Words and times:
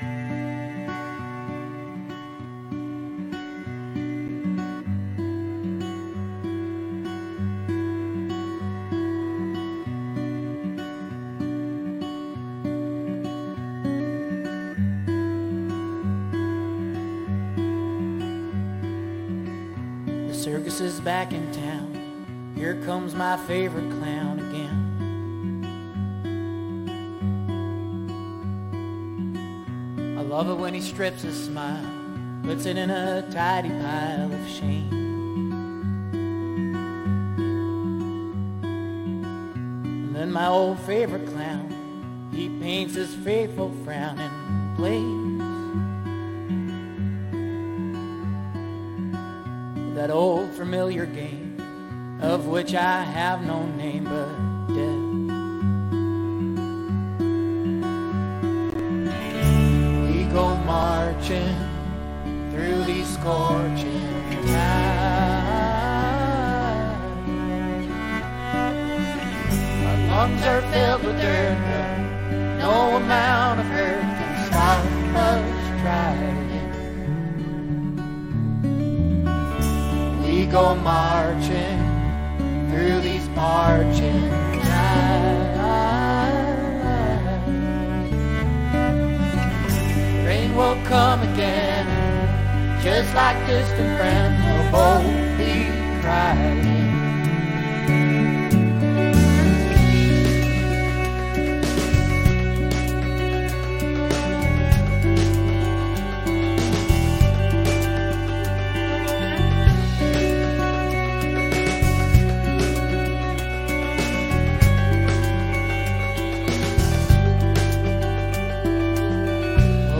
The 0.00 0.04
circus 20.34 20.80
is 20.80 21.00
back 21.00 21.32
in 21.32 21.50
town. 21.50 22.54
Here 22.54 22.80
comes 22.84 23.14
my 23.14 23.36
favorite 23.36 23.90
clown 23.90 24.17
love 30.38 30.50
it 30.50 30.54
when 30.62 30.72
he 30.72 30.80
strips 30.80 31.22
his 31.22 31.46
smile, 31.46 31.84
puts 32.44 32.64
it 32.64 32.78
in 32.78 32.90
a 32.90 33.28
tidy 33.32 33.70
pile 33.70 34.32
of 34.32 34.48
shame. 34.48 34.88
And 39.82 40.14
then 40.14 40.30
my 40.30 40.46
old 40.46 40.78
favorite 40.78 41.26
clown, 41.26 42.30
he 42.32 42.48
paints 42.60 42.94
his 42.94 43.12
faithful 43.16 43.74
frown 43.84 44.16
and 44.20 44.76
plays. 44.76 45.24
that 49.96 50.10
old 50.12 50.52
familiar 50.52 51.06
game 51.06 51.56
of 52.22 52.46
which 52.46 52.72
I 52.72 53.02
have 53.02 53.44
no 53.44 53.66
name 53.66 54.04
but 54.04 54.47
lungs 70.28 70.42
are 70.46 70.62
filled 70.72 71.02
with 71.04 71.20
dirt, 71.20 71.58
no 72.58 72.96
amount 72.96 73.60
of 73.60 73.66
hurt 73.66 74.00
can 74.00 74.46
stop 74.46 74.84
us 75.14 75.80
trying. 75.80 76.38
We 80.22 80.46
go 80.46 80.74
marching 80.74 81.78
through 82.70 83.00
these 83.00 83.28
marching. 83.30 84.22
Rain 90.26 90.50
will 90.56 90.78
come 90.84 91.22
again, 91.32 91.87
just 92.82 93.14
like 93.14 93.36
distant 93.46 93.98
friends, 93.98 94.44
we'll 94.44 94.70
both 94.70 95.38
be 95.38 95.66
crying. 96.00 96.58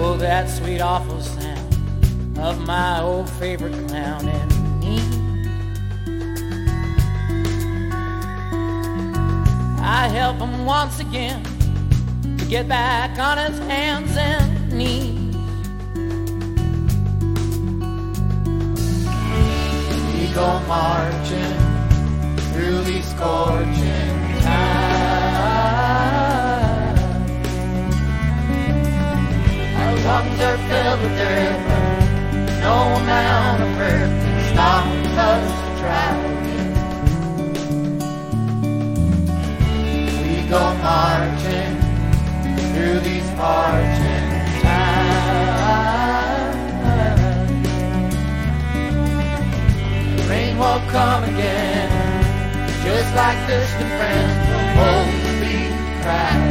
Oh, 0.00 0.16
that 0.20 0.48
sweet 0.48 0.80
awful 0.80 1.17
my 2.68 3.00
old 3.00 3.30
favorite 3.30 3.72
clown 3.88 4.28
and 4.28 4.80
me. 4.80 4.98
I 9.80 10.06
help 10.08 10.36
him 10.36 10.66
once 10.66 11.00
again 11.00 11.42
to 12.36 12.44
get 12.44 12.68
back 12.68 13.18
on 13.18 13.38
his 13.38 13.58
hands 13.60 14.14
and 14.18 14.70
knees. 14.70 15.34
We 20.12 20.34
go 20.34 20.60
marching 20.68 21.56
through 22.52 22.82
these 22.82 23.06
scorching 23.06 24.42
times. 24.42 24.77
Come 50.90 51.24
again, 51.24 51.90
just 52.84 53.14
like 53.14 53.38
distant 53.46 53.90
friends 53.98 54.34
will 54.48 54.68
both 54.80 55.40
be 55.40 56.02
crying. 56.02 56.47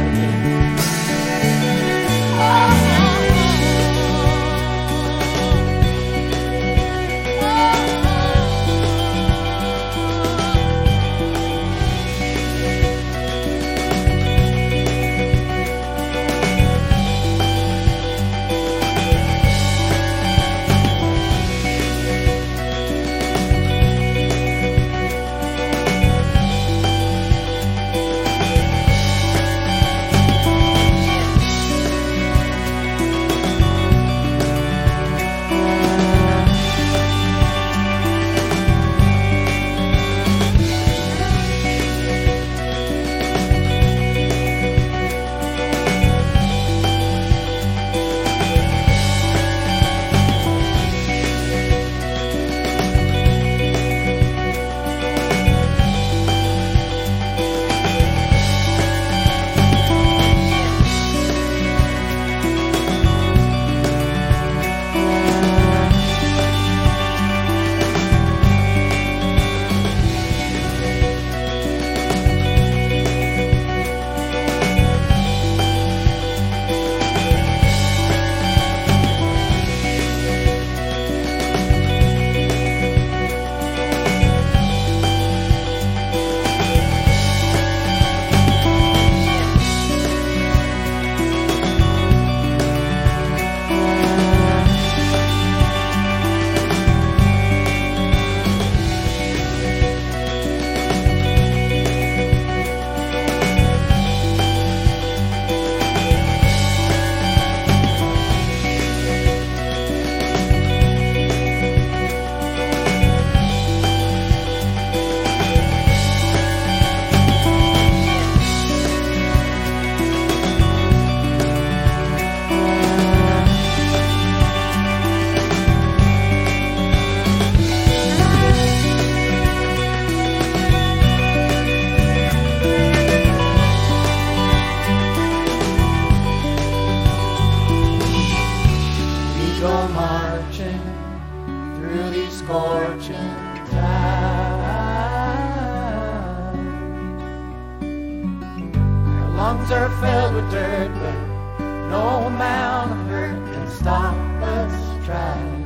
Lungs 149.48 149.70
are 149.70 149.88
filled 150.02 150.34
with 150.34 150.50
dirt, 150.50 150.92
but 151.00 151.58
no 151.88 152.26
amount 152.26 152.92
of 152.92 152.98
hurt 153.06 153.52
can 153.54 153.70
stop 153.70 154.14
us 154.42 155.06
trying. 155.06 155.57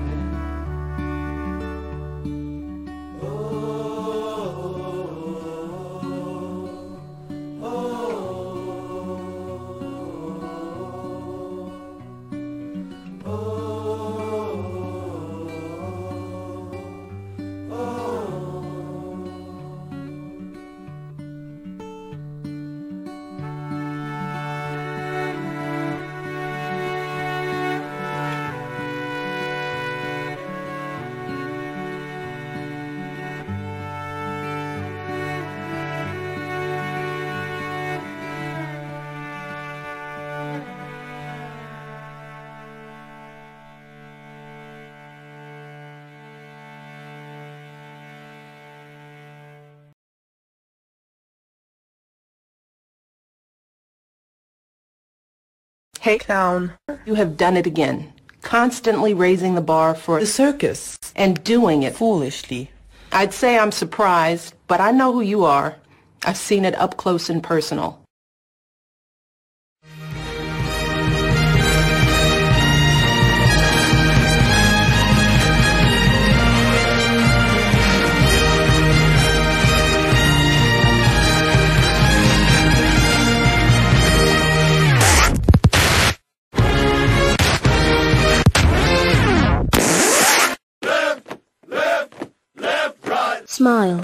Hey, 56.03 56.19
clown, 56.19 56.73
you 57.05 57.15
have 57.15 57.37
done 57.37 57.57
it 57.57 57.65
again. 57.65 58.13
Constantly 58.41 59.15
raising 59.15 59.55
the 59.55 59.61
bar 59.61 59.95
for 59.95 60.19
the 60.19 60.27
circus 60.27 60.99
and 61.15 61.45
doing 61.45 61.85
it. 61.85 61.95
foolishly. 61.95 62.73
I'd 63.13 63.33
say 63.33 63.57
I'm 63.57 63.71
surprised, 63.71 64.55
but 64.67 64.81
I 64.81 64.91
know 64.91 65.13
who 65.13 65.21
you 65.21 65.45
are. 65.45 65.77
I've 66.25 66.37
seen 66.37 66.65
it 66.65 66.75
up 66.75 66.97
close 66.97 67.31
and 67.31 67.41
personal. 67.41 68.02
Smile. 93.53 94.01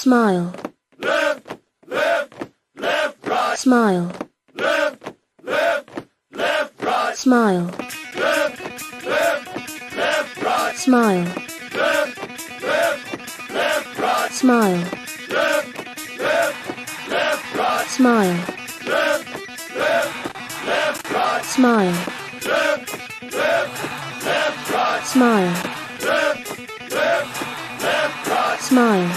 Smile. 0.00 0.52
Smile. 3.54 4.10
Smile. 7.14 7.70
Smile. 10.74 11.26
Smile. 14.32 14.74
Smile. 14.74 14.84
Left 17.46 17.54
Left 17.54 17.94
Smile 21.46 21.94
Left 23.30 23.54
Left 24.72 25.06
Smile. 25.06 25.79
Smile. 28.70 29.10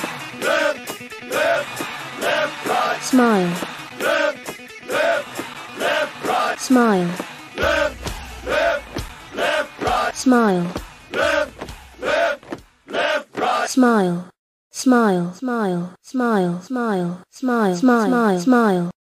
Smile. 3.02 3.56
Smile. 6.58 7.12
Smile. 10.14 10.74
Smile. 13.68 14.26
Smile, 14.72 15.34
smile, 15.36 15.92
smile, 16.02 16.62
smile, 16.64 17.22
smile, 17.30 17.76
smile, 17.76 18.40
smile. 18.40 18.92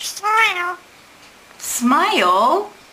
Smile. 0.00 0.76
Smile. 1.60 2.79